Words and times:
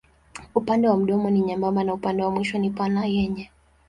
Upande 0.55 0.89
wa 0.89 0.97
mdomo 0.97 1.29
ni 1.29 1.39
nyembamba 1.39 1.83
na 1.83 1.93
upande 1.93 2.23
wa 2.23 2.31
mwisho 2.31 2.57
ni 2.57 2.69
pana 2.69 3.05
yenye. 3.05 3.49